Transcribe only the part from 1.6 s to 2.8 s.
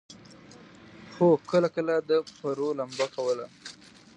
کله د پرو